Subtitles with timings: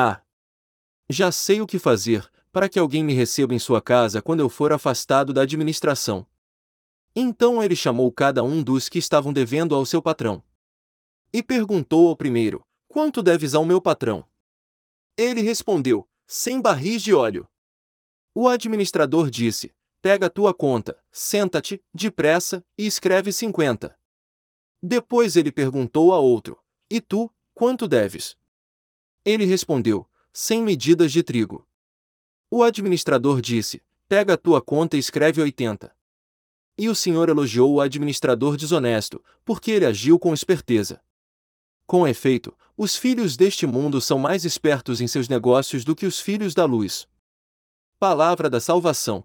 [0.00, 0.22] Ah!
[1.10, 4.48] Já sei o que fazer, para que alguém me receba em sua casa quando eu
[4.48, 6.24] for afastado da administração.
[7.16, 10.40] Então ele chamou cada um dos que estavam devendo ao seu patrão.
[11.32, 14.24] E perguntou ao primeiro: Quanto deves ao meu patrão?
[15.16, 17.48] Ele respondeu: Cem barris de óleo.
[18.32, 23.98] O administrador disse: Pega a tua conta, senta-te, depressa, e escreve cinquenta.
[24.80, 26.56] Depois ele perguntou a outro:
[26.88, 28.36] E tu, quanto deves?
[29.24, 31.66] Ele respondeu: Cem medidas de trigo.
[32.50, 35.94] O administrador disse: Pega a tua conta e escreve oitenta.
[36.76, 41.02] E o senhor elogiou o administrador desonesto, porque ele agiu com esperteza.
[41.86, 46.20] Com efeito, os filhos deste mundo são mais espertos em seus negócios do que os
[46.20, 47.08] filhos da luz.
[47.98, 49.24] Palavra da Salvação.